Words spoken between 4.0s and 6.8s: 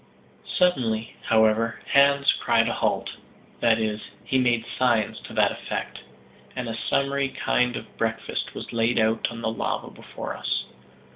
he made signs to that effect and a